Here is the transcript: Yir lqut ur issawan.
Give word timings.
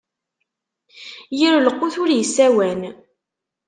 Yir 1.39 1.55
lqut 1.65 1.93
ur 2.01 2.09
issawan. 2.19 2.81